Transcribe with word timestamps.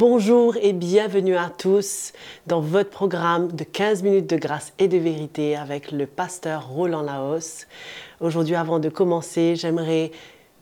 Bonjour 0.00 0.56
et 0.62 0.72
bienvenue 0.72 1.36
à 1.36 1.50
tous 1.50 2.14
dans 2.46 2.62
votre 2.62 2.88
programme 2.88 3.52
de 3.52 3.64
15 3.64 4.02
minutes 4.02 4.30
de 4.30 4.38
grâce 4.38 4.72
et 4.78 4.88
de 4.88 4.96
vérité 4.96 5.56
avec 5.56 5.92
le 5.92 6.06
pasteur 6.06 6.70
Roland 6.70 7.02
Laos. 7.02 7.66
Aujourd'hui, 8.18 8.54
avant 8.54 8.78
de 8.78 8.88
commencer, 8.88 9.56
j'aimerais 9.56 10.10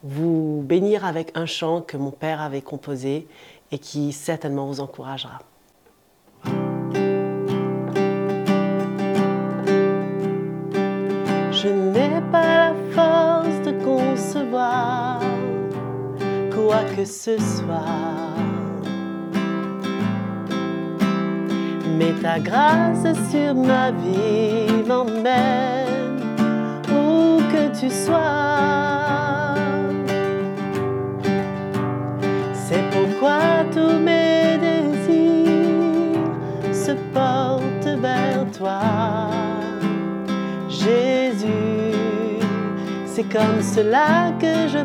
vous 0.03 0.65
bénir 0.67 1.05
avec 1.05 1.31
un 1.37 1.47
chant 1.47 1.83
que 1.83 1.97
mon 1.97 2.11
père 2.11 2.41
avait 2.41 2.63
composé 2.63 3.29
et 3.71 3.79
qui 3.79 4.11
certainement 4.11 4.67
vous 4.67 4.81
encouragera. 4.81 5.39
Je 11.53 11.69
n'ai 11.69 12.21
pas 12.33 12.43
la 12.43 12.75
force 12.91 13.63
de 13.65 13.85
concevoir 13.85 15.21
quoi 16.53 16.83
que 16.97 17.05
ce 17.05 17.39
soit. 17.39 18.48
Mais 21.99 22.13
ta 22.23 22.39
grâce 22.39 23.13
sur 23.29 23.57
ma 23.57 23.91
vie 23.91 24.85
m'emmène 24.87 26.21
où 26.89 27.39
que 27.53 27.77
tu 27.77 27.91
sois. 27.91 29.57
C'est 32.55 32.85
pourquoi 32.93 33.41
tous 33.73 33.99
mes 33.99 34.59
désirs 34.59 36.23
se 36.73 36.93
portent 37.13 38.01
vers 38.01 38.47
toi. 38.57 38.81
Jésus, 40.69 41.97
c'est 43.07 43.25
comme 43.25 43.61
cela 43.61 44.31
que 44.39 44.69
je 44.69 44.85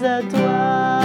suis 0.00 0.06
à 0.06 0.22
toi. 0.22 1.00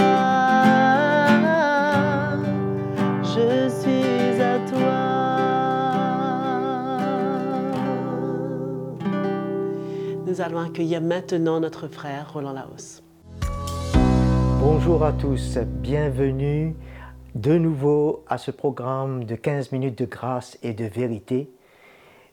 Je 3.22 3.68
suis 3.68 4.40
à 4.40 4.58
toi. 4.70 4.96
Nous 10.26 10.40
allons 10.40 10.60
accueillir 10.60 11.02
maintenant 11.02 11.60
notre 11.60 11.88
frère 11.88 12.32
Roland 12.32 12.52
Laos. 12.52 13.02
Bonjour 14.60 15.04
à 15.04 15.12
tous, 15.12 15.58
bienvenue 15.58 16.74
de 17.34 17.58
nouveau 17.58 18.24
à 18.28 18.38
ce 18.38 18.50
programme 18.50 19.24
de 19.24 19.34
15 19.34 19.72
minutes 19.72 19.98
de 19.98 20.06
grâce 20.06 20.58
et 20.62 20.72
de 20.72 20.86
vérité. 20.86 21.50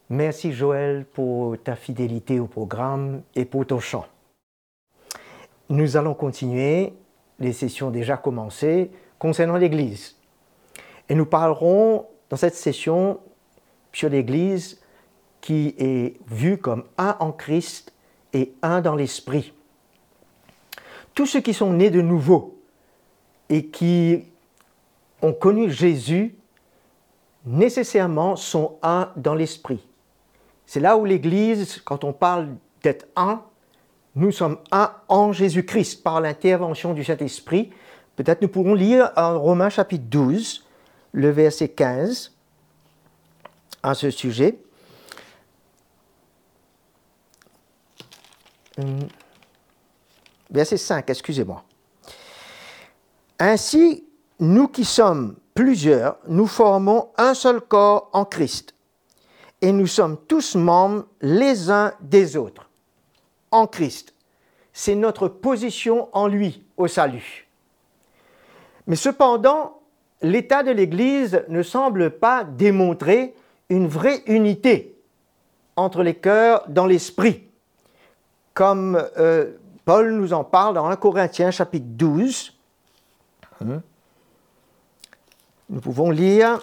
Merci 0.09 0.53
Joël 0.53 1.05
pour 1.13 1.57
ta 1.61 1.75
fidélité 1.75 2.39
au 2.39 2.47
programme 2.47 3.21
et 3.35 3.43
pour 3.43 3.65
ton 3.65 3.79
chant. 3.79 4.05
Nous 5.69 5.97
allons 5.97 6.13
continuer 6.13 6.93
les 7.39 7.53
sessions 7.53 7.91
déjà 7.91 8.17
commencées 8.17 8.91
concernant 9.19 9.57
l'Église. 9.57 10.15
Et 11.09 11.15
nous 11.15 11.25
parlerons 11.25 12.07
dans 12.29 12.37
cette 12.37 12.55
session 12.55 13.19
sur 13.91 14.09
l'Église 14.09 14.81
qui 15.41 15.75
est 15.77 16.17
vue 16.27 16.57
comme 16.57 16.83
un 16.97 17.15
en 17.19 17.31
Christ 17.31 17.93
et 18.33 18.53
un 18.61 18.81
dans 18.81 18.95
l'Esprit 18.95 19.53
tous 21.13 21.25
ceux 21.25 21.41
qui 21.41 21.53
sont 21.53 21.73
nés 21.73 21.89
de 21.89 22.01
nouveau 22.01 22.59
et 23.49 23.67
qui 23.67 24.23
ont 25.21 25.33
connu 25.33 25.71
Jésus, 25.71 26.35
nécessairement 27.45 28.35
sont 28.35 28.77
un 28.81 29.11
dans 29.15 29.35
l'esprit. 29.35 29.85
C'est 30.65 30.79
là 30.79 30.97
où 30.97 31.05
l'Église, 31.05 31.81
quand 31.83 32.03
on 32.03 32.13
parle 32.13 32.49
d'être 32.81 33.07
un, 33.15 33.43
nous 34.15 34.31
sommes 34.31 34.59
un 34.71 34.91
en 35.07 35.31
Jésus-Christ 35.31 36.03
par 36.03 36.21
l'intervention 36.21 36.93
du 36.93 37.03
Saint-Esprit. 37.03 37.71
Peut-être 38.15 38.41
nous 38.41 38.47
pourrons 38.47 38.75
lire 38.75 39.11
en 39.15 39.39
Romains 39.39 39.69
chapitre 39.69 40.05
12, 40.07 40.65
le 41.13 41.29
verset 41.29 41.69
15, 41.69 42.31
à 43.81 43.93
ce 43.93 44.09
sujet. 44.11 44.59
Hum 48.77 49.07
verset 50.53 50.77
5, 50.77 51.09
excusez-moi. 51.09 51.63
Ainsi, 53.39 54.05
nous 54.39 54.67
qui 54.67 54.85
sommes 54.85 55.35
plusieurs, 55.53 56.17
nous 56.27 56.47
formons 56.47 57.09
un 57.17 57.33
seul 57.33 57.59
corps 57.59 58.09
en 58.13 58.23
Christ. 58.23 58.73
Et 59.61 59.71
nous 59.71 59.87
sommes 59.87 60.17
tous 60.27 60.55
membres 60.55 61.05
les 61.21 61.69
uns 61.69 61.93
des 62.01 62.37
autres 62.37 62.69
en 63.53 63.67
Christ. 63.67 64.13
C'est 64.73 64.95
notre 64.95 65.29
position 65.29 66.09
en 66.11 66.27
lui 66.27 66.65
au 66.75 66.87
salut. 66.87 67.47
Mais 68.87 68.95
cependant, 68.97 69.79
l'état 70.21 70.63
de 70.63 70.71
l'Église 70.71 71.43
ne 71.47 71.63
semble 71.63 72.09
pas 72.09 72.43
démontrer 72.43 73.35
une 73.69 73.87
vraie 73.87 74.23
unité 74.25 74.97
entre 75.75 76.03
les 76.03 76.15
cœurs 76.15 76.65
dans 76.67 76.85
l'esprit, 76.85 77.47
comme 78.53 79.01
euh, 79.17 79.53
Paul 79.85 80.13
nous 80.13 80.33
en 80.33 80.43
parle 80.43 80.75
dans 80.75 80.87
1 80.87 80.95
Corinthiens 80.97 81.51
chapitre 81.51 81.85
12. 81.89 82.57
Nous 85.69 85.79
pouvons 85.79 86.09
lire 86.11 86.59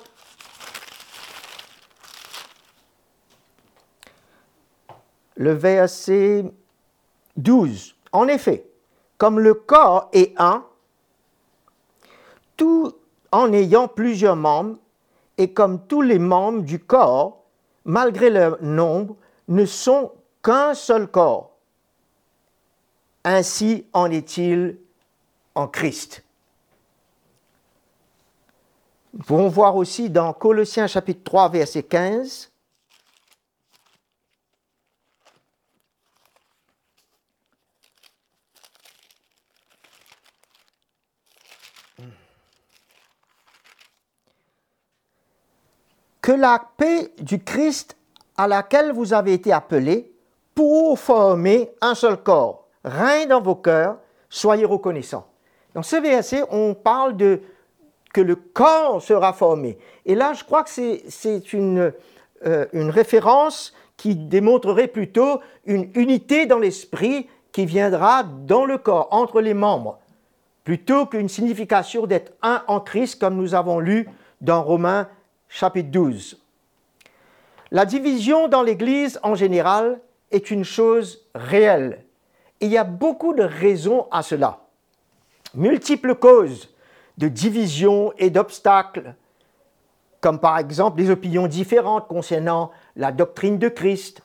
le 5.36 5.52
verset 5.52 6.44
12. 7.36 7.94
En 8.12 8.28
effet, 8.28 8.66
comme 9.18 9.38
le 9.38 9.54
corps 9.54 10.08
est 10.12 10.32
un, 10.38 10.64
tout 12.56 12.94
en 13.32 13.52
ayant 13.52 13.88
plusieurs 13.88 14.36
membres, 14.36 14.76
et 15.38 15.52
comme 15.52 15.86
tous 15.86 16.02
les 16.02 16.18
membres 16.18 16.62
du 16.62 16.78
corps, 16.78 17.44
malgré 17.84 18.28
leur 18.28 18.62
nombre, 18.62 19.16
ne 19.48 19.64
sont 19.64 20.12
qu'un 20.42 20.74
seul 20.74 21.06
corps. 21.06 21.56
Ainsi 23.24 23.86
en 23.92 24.10
est-il 24.10 24.78
en 25.54 25.66
Christ. 25.66 26.22
Nous 29.12 29.24
pouvons 29.24 29.48
voir 29.48 29.76
aussi 29.76 30.08
dans 30.08 30.32
Colossiens 30.32 30.86
chapitre 30.86 31.22
3 31.24 31.48
verset 31.48 31.82
15 31.82 32.50
que 46.30 46.36
la 46.36 46.62
paix 46.76 47.10
du 47.20 47.42
Christ 47.42 47.96
à 48.36 48.46
laquelle 48.46 48.92
vous 48.92 49.12
avez 49.12 49.32
été 49.32 49.52
appelés 49.52 50.12
pour 50.54 50.96
former 50.96 51.72
un 51.80 51.96
seul 51.96 52.18
corps 52.18 52.68
règne 52.84 53.26
dans 53.26 53.40
vos 53.40 53.56
cœurs, 53.56 53.96
soyez 54.28 54.64
reconnaissants. 54.64 55.26
Dans 55.74 55.82
ce 55.82 55.96
verset, 55.96 56.44
on 56.52 56.74
parle 56.74 57.16
de 57.16 57.40
que 58.14 58.20
le 58.20 58.36
corps 58.36 59.02
sera 59.02 59.32
formé. 59.32 59.76
Et 60.06 60.14
là, 60.14 60.32
je 60.32 60.44
crois 60.44 60.62
que 60.62 60.70
c'est 60.70 61.52
une, 61.52 61.92
euh, 62.46 62.66
une 62.72 62.90
référence 62.90 63.74
qui 63.96 64.14
démontrerait 64.14 64.86
plutôt 64.86 65.40
une 65.64 65.90
unité 65.96 66.46
dans 66.46 66.60
l'esprit 66.60 67.28
qui 67.50 67.66
viendra 67.66 68.22
dans 68.22 68.66
le 68.66 68.78
corps, 68.78 69.08
entre 69.10 69.40
les 69.40 69.54
membres, 69.54 69.98
plutôt 70.62 71.06
qu'une 71.06 71.28
signification 71.28 72.06
d'être 72.06 72.34
un 72.40 72.62
en 72.68 72.78
Christ, 72.78 73.20
comme 73.20 73.34
nous 73.34 73.56
avons 73.56 73.80
lu 73.80 74.08
dans 74.40 74.62
Romains 74.62 75.08
chapitre 75.50 75.90
12. 75.90 76.40
La 77.72 77.84
division 77.84 78.48
dans 78.48 78.62
l'Église 78.62 79.18
en 79.22 79.34
général 79.34 80.00
est 80.30 80.50
une 80.50 80.64
chose 80.64 81.26
réelle. 81.34 82.04
Il 82.60 82.70
y 82.70 82.78
a 82.78 82.84
beaucoup 82.84 83.34
de 83.34 83.42
raisons 83.42 84.06
à 84.12 84.22
cela. 84.22 84.60
Multiples 85.54 86.14
causes 86.14 86.72
de 87.18 87.26
divisions 87.26 88.12
et 88.16 88.30
d'obstacles, 88.30 89.14
comme 90.20 90.38
par 90.38 90.56
exemple 90.56 90.96
des 90.96 91.10
opinions 91.10 91.48
différentes 91.48 92.06
concernant 92.06 92.70
la 92.94 93.10
doctrine 93.10 93.58
de 93.58 93.68
Christ, 93.68 94.22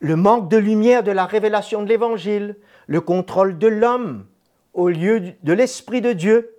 le 0.00 0.16
manque 0.16 0.48
de 0.48 0.56
lumière 0.56 1.04
de 1.04 1.12
la 1.12 1.26
révélation 1.26 1.82
de 1.82 1.88
l'Évangile, 1.88 2.56
le 2.88 3.00
contrôle 3.00 3.56
de 3.56 3.68
l'homme 3.68 4.26
au 4.74 4.88
lieu 4.88 5.34
de 5.42 5.52
l'Esprit 5.52 6.00
de 6.00 6.12
Dieu. 6.12 6.56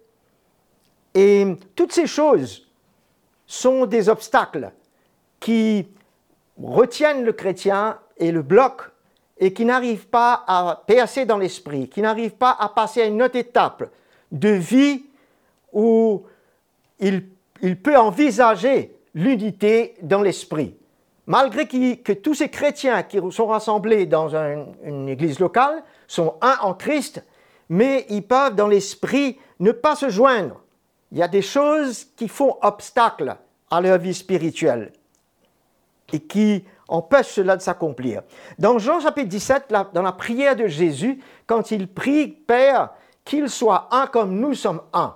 Et 1.13 1.45
toutes 1.75 1.91
ces 1.91 2.07
choses 2.07 2.68
sont 3.49 3.87
des 3.87 4.09
obstacles 4.09 4.71
qui 5.39 5.87
retiennent 6.61 7.23
le 7.23 7.33
chrétien 7.33 7.97
et 8.17 8.31
le 8.31 8.43
bloquent 8.43 8.85
et 9.39 9.53
qui 9.53 9.65
n'arrivent 9.65 10.07
pas 10.07 10.43
à 10.47 10.83
percer 10.85 11.25
dans 11.25 11.39
l'esprit, 11.39 11.89
qui 11.89 12.01
n'arrivent 12.01 12.35
pas 12.35 12.55
à 12.57 12.69
passer 12.69 13.01
à 13.01 13.05
une 13.05 13.23
autre 13.23 13.37
étape 13.37 13.89
de 14.31 14.49
vie 14.49 15.03
où 15.73 16.23
il, 16.99 17.23
peut 17.81 17.97
envisager 17.97 18.95
l'unité 19.15 19.95
dans 20.03 20.21
l'esprit. 20.21 20.75
Malgré 21.25 21.67
que 21.67 22.13
tous 22.13 22.35
ces 22.35 22.49
chrétiens 22.49 23.01
qui 23.01 23.19
sont 23.31 23.47
rassemblés 23.47 24.05
dans 24.05 24.35
une 24.35 25.09
église 25.09 25.39
locale 25.39 25.83
sont 26.07 26.35
un 26.41 26.57
en 26.61 26.75
Christ, 26.75 27.23
mais 27.67 28.05
ils 28.09 28.23
peuvent 28.23 28.55
dans 28.55 28.67
l'esprit 28.67 29.39
ne 29.59 29.71
pas 29.71 29.95
se 29.95 30.09
joindre. 30.09 30.61
Il 31.11 31.17
y 31.17 31.23
a 31.23 31.27
des 31.27 31.41
choses 31.41 32.05
qui 32.15 32.27
font 32.27 32.57
obstacle 32.61 33.35
à 33.69 33.81
leur 33.81 33.97
vie 33.97 34.13
spirituelle 34.13 34.91
et 36.11 36.19
qui 36.19 36.65
empêchent 36.87 37.33
cela 37.33 37.55
de 37.55 37.61
s'accomplir. 37.61 38.21
Dans 38.57 38.79
Jean 38.79 38.99
chapitre 38.99 39.29
17, 39.29 39.73
dans 39.93 40.01
la 40.01 40.11
prière 40.11 40.55
de 40.55 40.67
Jésus, 40.67 41.19
quand 41.45 41.71
il 41.71 41.87
prie, 41.87 42.27
Père, 42.27 42.89
qu'il 43.25 43.49
soit 43.49 43.87
un 43.91 44.07
comme 44.07 44.39
nous 44.39 44.53
sommes 44.55 44.81
un. 44.93 45.15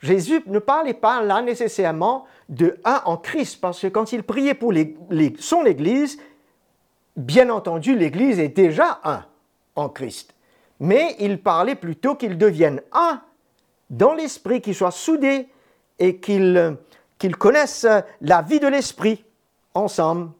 Jésus 0.00 0.42
ne 0.46 0.58
parlait 0.58 0.94
pas 0.94 1.22
là 1.22 1.40
nécessairement 1.40 2.26
de 2.48 2.78
un 2.84 3.00
en 3.06 3.16
Christ, 3.16 3.60
parce 3.60 3.80
que 3.80 3.86
quand 3.86 4.12
il 4.12 4.22
priait 4.22 4.54
pour 4.54 4.72
son 5.38 5.64
Église, 5.64 6.18
bien 7.16 7.48
entendu, 7.50 7.96
l'Église 7.96 8.38
est 8.38 8.48
déjà 8.48 9.00
un 9.04 9.24
en 9.76 9.88
Christ. 9.88 10.34
Mais 10.80 11.16
il 11.20 11.40
parlait 11.40 11.74
plutôt 11.74 12.14
qu'ils 12.16 12.36
deviennent 12.36 12.82
un 12.92 13.22
dans 13.90 14.14
l'esprit, 14.14 14.60
qu'ils 14.60 14.74
soient 14.74 14.90
soudés 14.90 15.48
et 15.98 16.16
qu'ils 16.18 16.76
connaissent 17.38 17.86
la 18.20 18.42
vie 18.42 18.60
de 18.60 18.66
l'esprit 18.66 19.24
ensemble. 19.74 20.30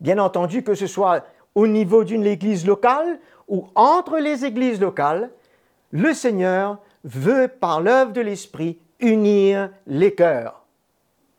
Bien 0.00 0.18
entendu, 0.18 0.62
que 0.62 0.74
ce 0.74 0.86
soit 0.86 1.24
au 1.54 1.66
niveau 1.66 2.04
d'une 2.04 2.26
église 2.26 2.66
locale 2.66 3.18
ou 3.48 3.66
entre 3.74 4.18
les 4.18 4.44
églises 4.44 4.80
locales, 4.80 5.30
le 5.90 6.12
Seigneur 6.12 6.78
veut, 7.04 7.48
par 7.48 7.80
l'œuvre 7.80 8.12
de 8.12 8.20
l'Esprit, 8.20 8.78
unir 9.00 9.70
les 9.86 10.14
cœurs, 10.14 10.64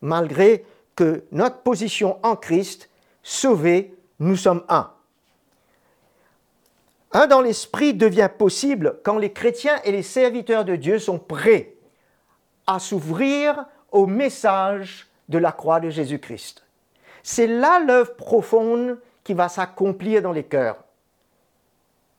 malgré 0.02 0.66
que 0.96 1.24
notre 1.32 1.58
position 1.58 2.18
en 2.24 2.36
Christ, 2.36 2.90
sauvés, 3.22 3.94
nous 4.20 4.36
sommes 4.36 4.64
un. 4.70 4.90
Un 7.12 7.28
dans 7.28 7.42
l'Esprit 7.42 7.94
devient 7.94 8.30
possible 8.38 9.00
quand 9.04 9.18
les 9.18 9.32
chrétiens 9.32 9.80
et 9.84 9.92
les 9.92 10.04
serviteurs 10.04 10.66
de 10.66 10.76
Dieu 10.76 11.00
sont 11.00 11.20
prêts 11.20 11.74
à 12.66 12.80
s'ouvrir 12.80 13.66
au 13.92 14.06
message 14.06 15.08
de 15.30 15.38
la 15.38 15.52
croix 15.52 15.80
de 15.80 15.90
Jésus-Christ. 15.90 16.64
C'est 17.24 17.48
là 17.48 17.80
l'œuvre 17.80 18.16
profonde 18.16 19.00
qui 19.24 19.34
va 19.34 19.50
s'accomplir 19.50 20.22
dans 20.22 20.32
les 20.32 20.44
cœurs. 20.44 20.84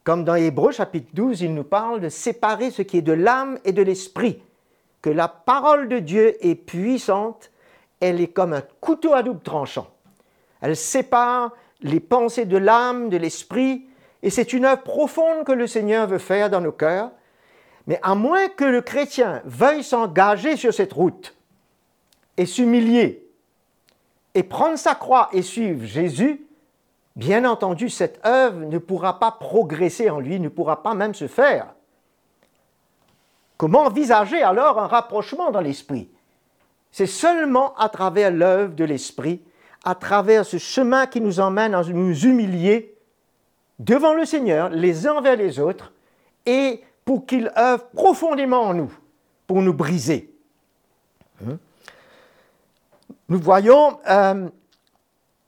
Comme 0.04 0.24
dans 0.24 0.34
Hébreu 0.34 0.72
chapitre 0.72 1.10
12, 1.12 1.42
il 1.42 1.54
nous 1.54 1.64
parle 1.64 2.00
de 2.00 2.08
séparer 2.08 2.70
ce 2.70 2.82
qui 2.82 2.98
est 2.98 3.02
de 3.02 3.12
l'âme 3.12 3.58
et 3.64 3.72
de 3.72 3.82
l'esprit, 3.82 4.42
que 5.02 5.10
la 5.10 5.28
parole 5.28 5.88
de 5.88 5.98
Dieu 5.98 6.36
est 6.46 6.54
puissante, 6.54 7.50
elle 8.00 8.20
est 8.20 8.28
comme 8.28 8.54
un 8.54 8.62
couteau 8.80 9.12
à 9.12 9.22
double 9.22 9.40
tranchant. 9.40 9.88
Elle 10.60 10.76
sépare 10.76 11.52
les 11.82 12.00
pensées 12.00 12.46
de 12.46 12.56
l'âme, 12.56 13.10
de 13.10 13.16
l'esprit, 13.16 13.87
et 14.22 14.30
c'est 14.30 14.52
une 14.52 14.64
œuvre 14.64 14.82
profonde 14.82 15.44
que 15.44 15.52
le 15.52 15.66
Seigneur 15.66 16.06
veut 16.06 16.18
faire 16.18 16.50
dans 16.50 16.60
nos 16.60 16.72
cœurs. 16.72 17.10
Mais 17.86 17.98
à 18.02 18.14
moins 18.14 18.48
que 18.48 18.64
le 18.64 18.82
chrétien 18.82 19.40
veuille 19.44 19.82
s'engager 19.82 20.56
sur 20.56 20.74
cette 20.74 20.92
route 20.92 21.34
et 22.36 22.44
s'humilier 22.44 23.26
et 24.34 24.42
prendre 24.42 24.76
sa 24.76 24.94
croix 24.94 25.30
et 25.32 25.42
suivre 25.42 25.86
Jésus, 25.86 26.46
bien 27.16 27.44
entendu, 27.44 27.88
cette 27.88 28.24
œuvre 28.26 28.66
ne 28.66 28.78
pourra 28.78 29.18
pas 29.18 29.30
progresser 29.30 30.10
en 30.10 30.20
lui, 30.20 30.38
ne 30.38 30.48
pourra 30.48 30.82
pas 30.82 30.94
même 30.94 31.14
se 31.14 31.28
faire. 31.28 31.74
Comment 33.56 33.86
envisager 33.86 34.42
alors 34.42 34.78
un 34.78 34.86
rapprochement 34.86 35.50
dans 35.50 35.60
l'esprit? 35.60 36.10
C'est 36.92 37.06
seulement 37.06 37.74
à 37.76 37.88
travers 37.88 38.30
l'œuvre 38.30 38.74
de 38.74 38.84
l'esprit, 38.84 39.42
à 39.84 39.94
travers 39.94 40.44
ce 40.44 40.58
chemin 40.58 41.06
qui 41.06 41.20
nous 41.20 41.40
emmène 41.40 41.74
à 41.74 41.82
nous 41.82 42.26
humilier 42.26 42.97
devant 43.78 44.14
le 44.14 44.24
Seigneur, 44.24 44.70
les 44.70 45.06
uns 45.06 45.20
vers 45.20 45.36
les 45.36 45.58
autres, 45.58 45.92
et 46.46 46.82
pour 47.04 47.26
qu'il 47.26 47.52
œuvre 47.56 47.86
profondément 47.94 48.62
en 48.62 48.74
nous, 48.74 48.92
pour 49.46 49.62
nous 49.62 49.74
briser. 49.74 50.30
Hein? 51.46 51.58
Nous 53.28 53.38
voyons, 53.38 53.98
euh, 54.08 54.48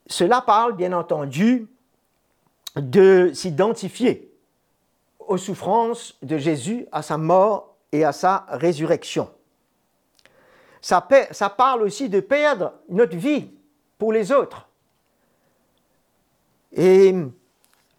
cela 0.07 0.41
parle 0.41 0.75
bien 0.75 0.93
entendu 0.93 1.67
de 2.75 3.31
s'identifier 3.33 4.31
aux 5.19 5.37
souffrances 5.37 6.17
de 6.21 6.37
Jésus, 6.37 6.87
à 6.91 7.01
sa 7.01 7.17
mort 7.17 7.75
et 7.91 8.05
à 8.05 8.11
sa 8.11 8.45
résurrection. 8.49 9.29
Ça, 10.81 11.07
ça 11.31 11.49
parle 11.49 11.83
aussi 11.83 12.09
de 12.09 12.19
perdre 12.19 12.73
notre 12.89 13.15
vie 13.15 13.49
pour 13.97 14.11
les 14.13 14.31
autres. 14.31 14.67
Et 16.73 17.13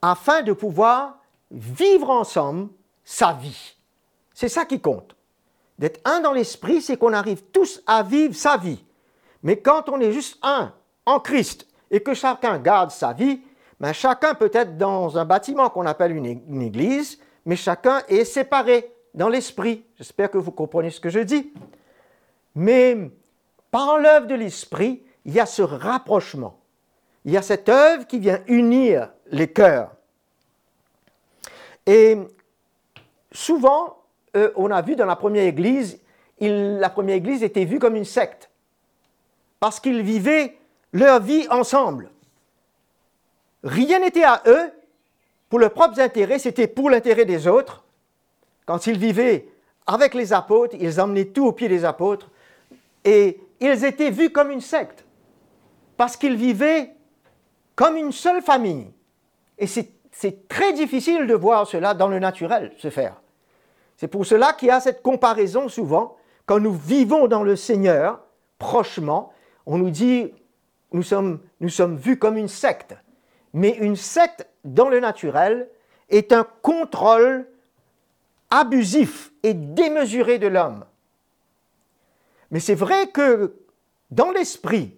afin 0.03 0.43
de 0.43 0.53
pouvoir 0.53 1.19
vivre 1.51 2.11
ensemble 2.11 2.69
sa 3.05 3.33
vie. 3.33 3.77
C'est 4.35 4.49
ça 4.49 4.65
qui 4.65 4.81
compte. 4.81 5.15
D'être 5.79 6.01
un 6.05 6.21
dans 6.21 6.33
l'esprit, 6.33 6.83
c'est 6.83 6.97
qu'on 6.97 7.13
arrive 7.13 7.43
tous 7.53 7.83
à 7.87 8.03
vivre 8.03 8.35
sa 8.35 8.57
vie. 8.57 8.85
Mais 9.43 9.59
quand 9.59 9.89
on 9.89 10.01
est 10.01 10.13
juste 10.13 10.39
un 10.43 10.73
en 11.07 11.21
Christ 11.21 11.67
et 11.91 12.01
que 12.01 12.15
chacun 12.15 12.59
garde 12.59 12.91
sa 12.91 13.13
vie, 13.13 13.41
ben 13.81 13.93
chacun 13.93 14.35
peut 14.35 14.51
être 14.53 14.79
dans 14.79 15.19
un 15.19 15.25
bâtiment 15.25 15.69
qu'on 15.69 15.87
appelle 15.87 16.13
une, 16.13 16.63
église, 16.63 17.19
mais 17.45 17.57
chacun 17.57 18.03
est 18.09 18.25
séparé 18.25 18.93
dans 19.15 19.29
l'esprit. 19.29 19.85
J'espère 19.97 20.31
que 20.31 20.39
vous 20.39 20.53
comprenez 20.53 20.91
ce 20.91 21.01
que 21.01 21.11
je 21.11 21.21
dis. 21.21 21.53
Mais 22.55 23.11
par 23.71 23.99
l'œuvre 23.99 24.27
de 24.27 24.35
l'esprit, 24.35 25.03
il 25.25 25.35
y 25.35 25.41
a 25.41 25.47
ce 25.47 25.63
rapprochement. 25.63 26.61
Il 27.25 27.33
y 27.33 27.37
a 27.37 27.43
cette 27.43 27.69
œuvre 27.69 28.07
qui 28.07 28.19
vient 28.19 28.41
unir 28.47 29.11
les 29.33 29.49
cœurs. 29.49 29.91
Et 31.87 32.17
souvent, 33.33 33.97
euh, 34.37 34.51
on 34.55 34.71
a 34.71 34.81
vu 34.83 34.95
dans 34.95 35.07
la 35.07 35.17
première 35.17 35.45
église, 35.45 35.99
la 36.39 36.91
première 36.91 37.17
église 37.17 37.43
était 37.43 37.65
vue 37.65 37.79
comme 37.79 37.97
une 37.97 38.05
secte 38.05 38.51
parce 39.59 39.81
qu'ils 39.81 40.03
vivaient 40.03 40.57
leur 40.93 41.21
vie 41.21 41.47
ensemble. 41.51 42.11
Rien 43.65 44.01
n'était 44.01 44.25
à 44.25 44.43
eux 44.47 44.71
pour 45.49 45.59
leurs 45.59 45.73
propres 45.73 46.01
intérêts, 46.01 46.39
c'était 46.39 46.67
pour 46.67 46.91
l'intérêt 46.91 47.25
des 47.25 47.47
autres. 47.47 47.85
Quand 48.67 48.87
ils 48.87 48.99
vivaient 48.99 49.49
avec 49.87 50.15
les 50.15 50.33
apôtres, 50.33 50.77
ils 50.79 51.01
emmenaient 51.01 51.27
tout 51.27 51.47
au 51.47 51.53
pied 51.53 51.69
des 51.69 51.85
apôtres 51.85 52.31
et 53.05 53.41
ils 53.61 53.85
étaient 53.85 54.11
vus 54.11 54.31
comme 54.31 54.51
une 54.51 54.61
secte 54.61 55.05
parce 55.97 56.17
qu'ils 56.17 56.37
vivaient 56.37 56.91
comme 57.77 57.97
une 57.97 58.13
seule 58.13 58.43
famille. 58.43 58.93
Et 59.59 59.67
c'est 59.67 60.49
très 60.49 60.73
difficile 60.73 61.27
de 61.27 61.35
voir 61.35 61.67
cela 61.67 61.95
dans 61.95 62.09
le 62.09 62.19
naturel 62.19 62.73
se 62.79 62.91
faire. 62.91 63.21
C'est 63.97 64.09
pour 64.09 64.27
cela 64.27 64.53
qu'il 64.53 64.69
y 64.69 64.71
a 64.73 64.81
cette 64.81 65.03
comparaison 65.03 65.69
souvent 65.69 66.17
quand 66.47 66.59
nous 66.59 66.75
vivons 66.75 67.29
dans 67.29 67.43
le 67.43 67.57
Seigneur 67.57 68.21
prochement 68.59 69.33
on 69.67 69.79
nous 69.79 69.91
dit 69.91 70.33
nous 70.93 71.03
sommes, 71.03 71.41
nous 71.61 71.69
sommes 71.69 71.97
vus 71.97 72.19
comme 72.19 72.37
une 72.37 72.49
secte. 72.49 72.95
Mais 73.55 73.71
une 73.71 73.97
secte 73.97 74.47
dans 74.65 74.89
le 74.89 75.01
naturel 75.01 75.69
est 76.09 76.33
un 76.33 76.45
contrôle 76.63 77.47
abusif 78.51 79.33
et 79.43 79.55
démesuré 79.55 80.39
de 80.39 80.47
l'homme. 80.47 80.85
Mais 82.51 82.61
c'est 82.61 82.75
vrai 82.75 83.09
que 83.09 83.55
dans 84.11 84.31
l'esprit, 84.31 84.95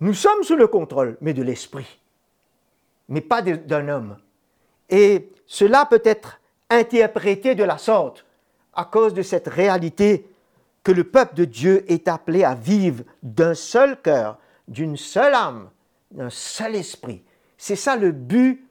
nous 0.00 0.14
sommes 0.14 0.42
sous 0.44 0.56
le 0.56 0.68
contrôle, 0.68 1.16
mais 1.20 1.34
de 1.34 1.42
l'esprit, 1.42 1.98
mais 3.08 3.20
pas 3.20 3.42
d'un 3.42 3.88
homme. 3.88 4.16
Et 4.88 5.30
cela 5.46 5.86
peut 5.86 6.02
être 6.04 6.40
interprété 6.70 7.54
de 7.54 7.64
la 7.64 7.78
sorte 7.78 8.24
à 8.74 8.84
cause 8.84 9.14
de 9.14 9.22
cette 9.22 9.48
réalité 9.48 10.26
que 10.82 10.92
le 10.92 11.04
peuple 11.04 11.34
de 11.34 11.44
Dieu 11.44 11.84
est 11.90 12.08
appelé 12.08 12.44
à 12.44 12.54
vivre 12.54 13.04
d'un 13.22 13.54
seul 13.54 14.00
cœur, 14.00 14.38
d'une 14.68 14.96
seule 14.96 15.34
âme, 15.34 15.70
d'un 16.10 16.30
seul 16.30 16.74
esprit. 16.74 17.22
C'est 17.56 17.76
ça 17.76 17.96
le 17.96 18.12
but 18.12 18.66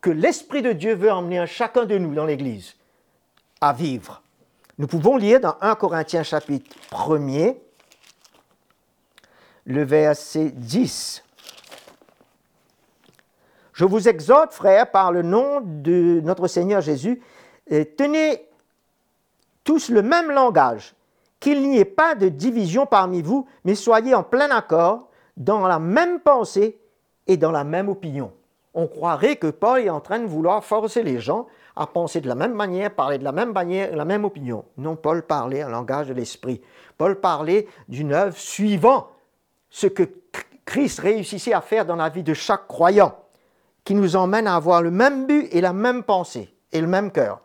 que 0.00 0.10
l'Esprit 0.10 0.62
de 0.62 0.72
Dieu 0.72 0.94
veut 0.94 1.10
emmener 1.10 1.38
à 1.38 1.46
chacun 1.46 1.84
de 1.84 1.98
nous 1.98 2.14
dans 2.14 2.24
l'Église, 2.24 2.74
à 3.60 3.72
vivre. 3.72 4.22
Nous 4.78 4.86
pouvons 4.86 5.16
lire 5.16 5.40
dans 5.40 5.56
1 5.60 5.74
Corinthiens 5.74 6.22
chapitre 6.22 6.74
1er, 6.90 7.56
le 9.66 9.84
verset 9.84 10.50
10. 10.54 11.22
Je 13.80 13.86
vous 13.86 14.10
exhorte, 14.10 14.52
frères, 14.52 14.90
par 14.90 15.10
le 15.10 15.22
nom 15.22 15.62
de 15.62 16.20
notre 16.22 16.48
Seigneur 16.48 16.82
Jésus, 16.82 17.22
tenez 17.96 18.46
tous 19.64 19.88
le 19.88 20.02
même 20.02 20.30
langage, 20.30 20.94
qu'il 21.38 21.66
n'y 21.66 21.78
ait 21.78 21.86
pas 21.86 22.14
de 22.14 22.28
division 22.28 22.84
parmi 22.84 23.22
vous, 23.22 23.46
mais 23.64 23.74
soyez 23.74 24.14
en 24.14 24.22
plein 24.22 24.50
accord, 24.50 25.08
dans 25.38 25.66
la 25.66 25.78
même 25.78 26.20
pensée 26.20 26.78
et 27.26 27.38
dans 27.38 27.52
la 27.52 27.64
même 27.64 27.88
opinion. 27.88 28.32
On 28.74 28.86
croirait 28.86 29.36
que 29.36 29.46
Paul 29.46 29.80
est 29.80 29.88
en 29.88 30.00
train 30.00 30.18
de 30.18 30.26
vouloir 30.26 30.62
forcer 30.62 31.02
les 31.02 31.18
gens 31.18 31.46
à 31.74 31.86
penser 31.86 32.20
de 32.20 32.28
la 32.28 32.34
même 32.34 32.52
manière, 32.52 32.94
parler 32.94 33.16
de 33.16 33.24
la 33.24 33.32
même 33.32 33.54
manière, 33.54 33.96
la 33.96 34.04
même 34.04 34.26
opinion. 34.26 34.66
Non, 34.76 34.94
Paul 34.94 35.22
parlait 35.22 35.62
un 35.62 35.70
langage 35.70 36.08
de 36.08 36.12
l'esprit. 36.12 36.60
Paul 36.98 37.18
parlait 37.18 37.66
d'une 37.88 38.12
œuvre 38.12 38.36
suivant 38.36 39.08
ce 39.70 39.86
que 39.86 40.02
Christ 40.66 41.00
réussissait 41.00 41.54
à 41.54 41.62
faire 41.62 41.86
dans 41.86 41.96
la 41.96 42.10
vie 42.10 42.22
de 42.22 42.34
chaque 42.34 42.68
croyant 42.68 43.14
qui 43.84 43.94
nous 43.94 44.16
emmène 44.16 44.46
à 44.46 44.56
avoir 44.56 44.82
le 44.82 44.90
même 44.90 45.26
but 45.26 45.48
et 45.52 45.60
la 45.60 45.72
même 45.72 46.02
pensée 46.02 46.54
et 46.72 46.80
le 46.80 46.86
même 46.86 47.10
cœur. 47.10 47.40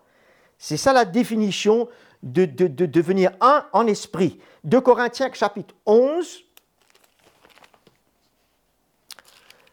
C'est 0.57 0.77
ça 0.77 0.93
la 0.93 1.05
définition 1.05 1.89
de, 2.23 2.45
devenir 2.45 3.31
un 3.41 3.65
en 3.71 3.87
esprit. 3.87 4.39
De 4.63 4.79
Corinthiens 4.79 5.31
chapitre 5.33 5.75
11, 5.85 6.43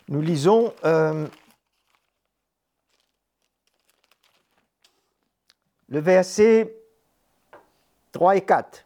nous 0.09 0.21
lisons 0.21 0.75
euh, 0.85 1.27
le 5.89 6.01
verset 6.01 6.75
3 8.13 8.37
et 8.37 8.43
4. 8.43 8.85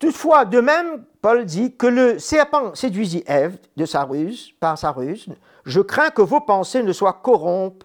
Toutefois, 0.00 0.44
de 0.44 0.60
même, 0.60 1.04
Paul 1.20 1.44
dit 1.44 1.76
que 1.76 1.86
le 1.86 2.18
serpent 2.18 2.74
séduisit 2.74 3.22
Ève 3.26 3.56
de 3.76 3.86
sa 3.86 4.02
ruse, 4.02 4.52
par 4.58 4.76
sa 4.76 4.90
ruse. 4.90 5.28
Je 5.64 5.80
crains 5.80 6.10
que 6.10 6.22
vos 6.22 6.40
pensées 6.40 6.82
ne 6.82 6.92
soient 6.92 7.20
corrompes 7.22 7.84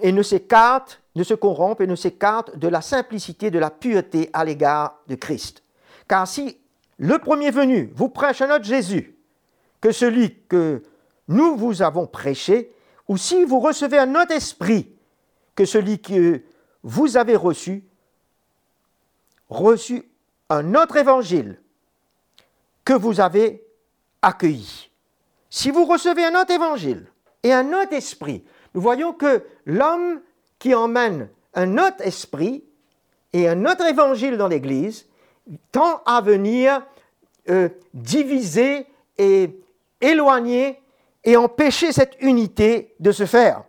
et 0.00 0.12
ne 0.12 0.22
s'écartent, 0.22 1.00
ne 1.14 1.24
se 1.24 1.34
corrompent 1.34 1.80
et 1.80 1.86
ne 1.86 1.96
s'écartent 1.96 2.56
de 2.56 2.68
la 2.68 2.80
simplicité, 2.80 3.50
de 3.50 3.58
la 3.58 3.70
pureté 3.70 4.30
à 4.32 4.44
l'égard 4.44 4.98
de 5.08 5.14
Christ. 5.14 5.62
Car 6.08 6.26
si 6.26 6.58
le 6.98 7.18
premier 7.18 7.50
venu 7.50 7.92
vous 7.94 8.08
prêche 8.08 8.40
un 8.40 8.54
autre 8.54 8.64
Jésus 8.64 9.16
que 9.80 9.92
celui 9.92 10.38
que 10.48 10.82
nous 11.28 11.56
vous 11.56 11.82
avons 11.82 12.06
prêché, 12.06 12.72
ou 13.08 13.16
si 13.16 13.44
vous 13.44 13.60
recevez 13.60 13.98
un 13.98 14.14
autre 14.14 14.32
esprit 14.32 14.94
que 15.54 15.64
celui 15.64 16.00
que 16.00 16.42
vous 16.82 17.16
avez 17.16 17.36
reçu, 17.36 17.84
reçu 19.48 20.08
un 20.48 20.74
autre 20.74 20.96
évangile 20.96 21.60
que 22.84 22.92
vous 22.92 23.20
avez 23.20 23.64
accueilli. 24.22 24.91
Si 25.54 25.70
vous 25.70 25.84
recevez 25.84 26.24
un 26.24 26.40
autre 26.40 26.50
évangile 26.50 27.04
et 27.42 27.52
un 27.52 27.74
autre 27.74 27.92
esprit, 27.92 28.42
nous 28.74 28.80
voyons 28.80 29.12
que 29.12 29.44
l'homme 29.66 30.22
qui 30.58 30.74
emmène 30.74 31.28
un 31.52 31.76
autre 31.76 32.00
esprit 32.00 32.64
et 33.34 33.50
un 33.50 33.66
autre 33.66 33.84
évangile 33.84 34.38
dans 34.38 34.48
l'Église 34.48 35.06
tend 35.70 36.00
à 36.06 36.22
venir 36.22 36.82
euh, 37.50 37.68
diviser 37.92 38.86
et 39.18 39.60
éloigner 40.00 40.80
et 41.22 41.36
empêcher 41.36 41.92
cette 41.92 42.16
unité 42.22 42.94
de 42.98 43.12
se 43.12 43.26
faire. 43.26 43.64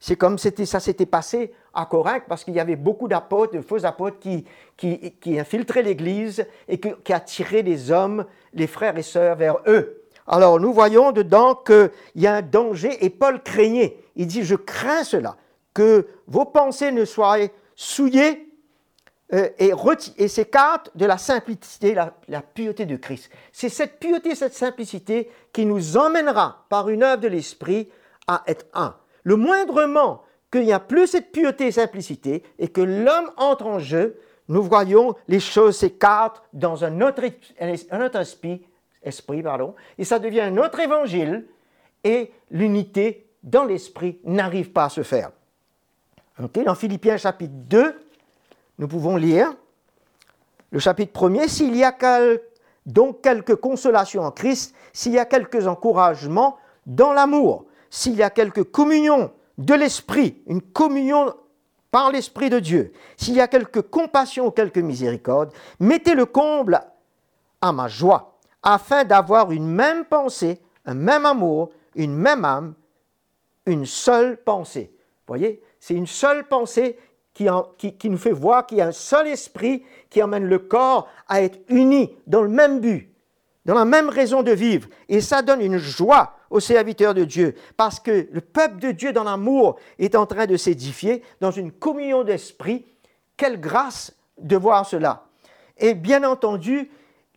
C'est 0.00 0.16
comme 0.16 0.38
ça 0.38 0.80
s'était 0.80 1.06
passé 1.06 1.52
à 1.72 1.86
Corinthe 1.86 2.24
parce 2.28 2.42
qu'il 2.42 2.54
y 2.54 2.60
avait 2.60 2.74
beaucoup 2.74 3.06
d'apôtres, 3.06 3.52
de 3.54 3.60
faux 3.60 3.86
apôtres 3.86 4.18
qui, 4.18 4.44
qui, 4.76 5.38
infiltraient 5.38 5.82
l'Église 5.82 6.44
et 6.66 6.80
qui 6.80 7.12
attiraient 7.12 7.62
les 7.62 7.92
hommes, 7.92 8.26
les 8.54 8.66
frères 8.66 8.98
et 8.98 9.02
sœurs 9.02 9.36
vers 9.36 9.58
eux. 9.68 10.01
Alors 10.26 10.60
nous 10.60 10.72
voyons 10.72 11.12
dedans 11.12 11.54
qu'il 11.54 11.90
y 12.16 12.26
a 12.26 12.34
un 12.34 12.42
danger 12.42 13.04
et 13.04 13.10
Paul 13.10 13.42
craignait. 13.42 13.96
Il 14.16 14.26
dit, 14.26 14.42
je 14.42 14.54
crains 14.54 15.04
cela, 15.04 15.36
que 15.74 16.06
vos 16.26 16.44
pensées 16.44 16.92
ne 16.92 17.04
soient 17.04 17.38
souillées 17.74 18.48
euh, 19.32 19.48
et, 19.58 20.28
s'écartent 20.28 20.90
de 20.94 21.06
la 21.06 21.16
simplicité, 21.16 21.94
la, 21.94 22.14
la 22.28 22.42
pureté 22.42 22.84
de 22.84 22.96
Christ. 22.96 23.30
C'est 23.52 23.70
cette 23.70 23.98
pureté, 23.98 24.34
cette 24.34 24.54
simplicité 24.54 25.30
qui 25.52 25.64
nous 25.64 25.96
emmènera 25.96 26.66
par 26.68 26.90
une 26.90 27.02
œuvre 27.02 27.22
de 27.22 27.28
l'Esprit 27.28 27.88
à 28.26 28.42
être 28.46 28.66
un. 28.74 28.94
Le 29.22 29.36
moindrement 29.36 30.22
qu'il 30.52 30.64
n'y 30.64 30.72
a 30.72 30.80
plus 30.80 31.06
cette 31.06 31.32
pureté 31.32 31.68
et 31.68 31.72
simplicité 31.72 32.42
et 32.58 32.68
que 32.68 32.82
l'homme 32.82 33.30
entre 33.38 33.66
en 33.66 33.78
jeu, 33.78 34.20
nous 34.48 34.62
voyons 34.62 35.14
les 35.28 35.40
choses 35.40 35.78
s'écartent 35.78 36.42
dans 36.52 36.84
un 36.84 37.00
autre 37.00 37.24
esprit, 38.20 38.66
esprit 39.02 39.42
pardon, 39.42 39.74
et 39.98 40.04
ça 40.04 40.18
devient 40.18 40.40
un 40.40 40.56
autre 40.56 40.80
évangile 40.80 41.46
et 42.04 42.32
l'unité 42.50 43.26
dans 43.42 43.64
l'esprit 43.64 44.18
n'arrive 44.24 44.72
pas 44.72 44.84
à 44.84 44.88
se 44.88 45.02
faire. 45.02 45.30
dans 46.64 46.74
Philippiens 46.74 47.16
chapitre 47.16 47.54
2, 47.54 48.00
nous 48.78 48.88
pouvons 48.88 49.16
lire 49.16 49.54
le 50.70 50.78
chapitre 50.78 51.28
1er, 51.28 51.48
s'il 51.48 51.76
y 51.76 51.84
a 51.84 51.94
donc 52.86 53.20
quelques 53.20 53.56
consolations 53.56 54.22
en 54.22 54.30
Christ, 54.30 54.74
s'il 54.92 55.12
y 55.12 55.18
a 55.18 55.26
quelques 55.26 55.66
encouragements 55.66 56.56
dans 56.86 57.12
l'amour, 57.12 57.66
s'il 57.90 58.14
y 58.14 58.22
a 58.22 58.30
quelques 58.30 58.64
communions 58.64 59.30
de 59.58 59.74
l'Esprit, 59.74 60.42
une 60.46 60.62
communion 60.62 61.34
par 61.90 62.10
l'Esprit 62.10 62.48
de 62.48 62.58
Dieu, 62.58 62.92
s'il 63.18 63.34
y 63.34 63.40
a 63.40 63.48
quelque 63.48 63.80
compassion 63.80 64.46
ou 64.46 64.50
quelque 64.50 64.80
miséricorde, 64.80 65.52
mettez 65.78 66.14
le 66.14 66.24
comble 66.24 66.80
à 67.60 67.72
ma 67.72 67.86
joie, 67.86 68.31
afin 68.62 69.04
d'avoir 69.04 69.52
une 69.52 69.66
même 69.66 70.04
pensée, 70.04 70.60
un 70.84 70.94
même 70.94 71.26
amour, 71.26 71.70
une 71.94 72.14
même 72.14 72.44
âme, 72.44 72.74
une 73.66 73.86
seule 73.86 74.42
pensée. 74.42 74.94
Voyez, 75.26 75.62
c'est 75.80 75.94
une 75.94 76.06
seule 76.06 76.46
pensée 76.46 76.98
qui, 77.34 77.48
qui, 77.98 78.10
nous 78.10 78.18
fait 78.18 78.32
voir 78.32 78.66
qu'il 78.66 78.78
y 78.78 78.80
a 78.82 78.88
un 78.88 78.92
seul 78.92 79.26
esprit 79.26 79.84
qui 80.10 80.22
emmène 80.22 80.44
le 80.44 80.58
corps 80.58 81.08
à 81.28 81.42
être 81.42 81.58
uni 81.68 82.14
dans 82.26 82.42
le 82.42 82.48
même 82.48 82.80
but, 82.80 83.10
dans 83.64 83.74
la 83.74 83.84
même 83.84 84.08
raison 84.08 84.42
de 84.42 84.52
vivre. 84.52 84.88
Et 85.08 85.20
ça 85.20 85.42
donne 85.42 85.62
une 85.62 85.78
joie 85.78 86.36
aux 86.50 86.60
serviteurs 86.60 87.14
de 87.14 87.24
Dieu, 87.24 87.54
parce 87.78 87.98
que 87.98 88.28
le 88.30 88.40
peuple 88.42 88.78
de 88.78 88.92
Dieu 88.92 89.12
dans 89.12 89.24
l'amour 89.24 89.76
est 89.98 90.14
en 90.14 90.26
train 90.26 90.46
de 90.46 90.58
s'édifier 90.58 91.22
dans 91.40 91.50
une 91.50 91.72
communion 91.72 92.24
d'esprit. 92.24 92.84
Quelle 93.38 93.58
grâce 93.58 94.14
de 94.38 94.56
voir 94.56 94.86
cela. 94.86 95.24
Et 95.78 95.94
bien 95.94 96.22
entendu, 96.24 96.90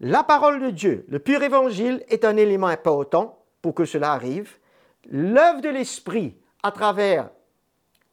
la 0.05 0.24
parole 0.24 0.62
de 0.62 0.69
Dieu, 0.69 1.03
le 1.09 1.17
pur 1.17 1.41
évangile, 1.41 2.03
est 2.09 2.25
un 2.25 2.38
élément 2.38 2.67
important 2.67 3.39
pour 3.63 3.74
que 3.74 3.85
cela 3.85 4.12
arrive. 4.12 4.57
L'œuvre 5.09 5.62
de 5.62 5.69
l'esprit 5.69 6.38
à 6.62 6.71
travers 6.71 7.31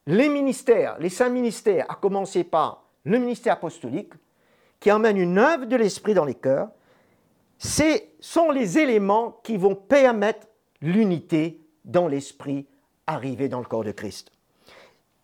les 0.06 0.30
ministères, 0.30 0.96
les 1.00 1.10
saints 1.10 1.28
ministères, 1.28 1.84
à 1.90 1.96
commencer 1.96 2.44
par 2.44 2.84
le 3.04 3.18
ministère 3.18 3.52
apostolique, 3.52 4.14
qui 4.80 4.90
emmène 4.90 5.18
une 5.18 5.36
œuvre 5.36 5.66
de 5.66 5.76
l'esprit 5.76 6.14
dans 6.14 6.24
les 6.24 6.34
cœurs, 6.34 6.70
ce 7.58 8.00
sont 8.20 8.50
les 8.50 8.78
éléments 8.78 9.38
qui 9.44 9.58
vont 9.58 9.74
permettre 9.74 10.46
l'unité 10.80 11.60
dans 11.84 12.08
l'esprit 12.08 12.66
arrivé 13.06 13.50
dans 13.50 13.60
le 13.60 13.66
corps 13.66 13.84
de 13.84 13.92
Christ. 13.92 14.32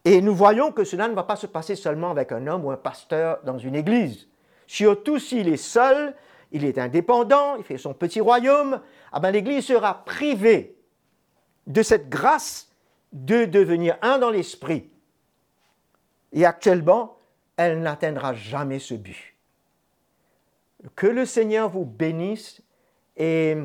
Et 0.05 0.21
nous 0.21 0.35
voyons 0.35 0.71
que 0.71 0.85
cela 0.85 1.09
ne 1.09 1.15
va 1.15 1.23
pas 1.23 1.37
se 1.37 1.47
passer 1.47 1.77
seulement 1.77 2.11
avec 2.11 2.31
un 2.31 2.47
homme 2.47 2.67
ou 2.67 2.71
un 2.71 2.77
pasteur 2.77 3.39
dans 3.45 3.57
une 3.57 3.75
église. 3.75 4.29
Surtout 4.67 5.19
s'il 5.19 5.49
est 5.49 5.57
seul, 5.57 6.15
il 6.53 6.65
est 6.65 6.79
indépendant, 6.79 7.57
il 7.57 7.65
fait 7.65 7.79
son 7.79 7.95
petit 7.95 8.21
royaume, 8.21 8.81
ah 9.13 9.21
ben 9.21 9.31
l'église 9.31 9.67
sera 9.67 10.05
privée 10.05 10.77
de 11.67 11.83
cette 11.83 12.09
grâce 12.09 12.73
de 13.13 13.45
devenir 13.45 13.97
un 14.03 14.19
dans 14.19 14.31
l'esprit. 14.31 14.91
Et 16.33 16.45
actuellement, 16.45 17.19
elle 17.57 17.81
n'atteindra 17.81 18.35
jamais 18.35 18.79
ce 18.79 18.95
but. 18.95 19.35
Que 20.95 21.07
le 21.07 21.27
Seigneur 21.27 21.69
vous 21.69 21.85
bénisse 21.85 22.63
et 23.17 23.57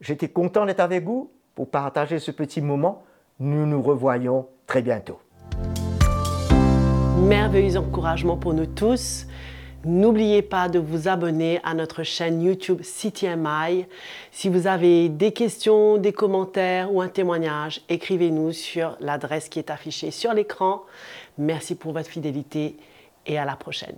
J'étais 0.00 0.28
content 0.28 0.66
d'être 0.66 0.80
avec 0.80 1.04
vous 1.04 1.32
pour 1.54 1.70
partager 1.70 2.18
ce 2.18 2.30
petit 2.30 2.60
moment. 2.60 3.02
Nous 3.38 3.66
nous 3.66 3.80
revoyons 3.80 4.46
très 4.66 4.82
bientôt. 4.82 5.18
Merveilleux 7.18 7.78
encouragement 7.78 8.36
pour 8.36 8.52
nous 8.52 8.66
tous. 8.66 9.26
N'oubliez 9.86 10.42
pas 10.42 10.68
de 10.68 10.80
vous 10.80 11.06
abonner 11.06 11.60
à 11.62 11.72
notre 11.72 12.02
chaîne 12.02 12.42
YouTube 12.42 12.82
CityMI. 12.82 13.86
Si 14.32 14.48
vous 14.48 14.66
avez 14.66 15.08
des 15.08 15.30
questions, 15.30 15.96
des 15.96 16.12
commentaires 16.12 16.92
ou 16.92 17.00
un 17.00 17.06
témoignage, 17.06 17.80
écrivez-nous 17.88 18.50
sur 18.50 18.96
l'adresse 18.98 19.48
qui 19.48 19.60
est 19.60 19.70
affichée 19.70 20.10
sur 20.10 20.34
l'écran. 20.34 20.82
Merci 21.38 21.76
pour 21.76 21.92
votre 21.92 22.10
fidélité 22.10 22.76
et 23.26 23.38
à 23.38 23.44
la 23.44 23.54
prochaine. 23.54 23.94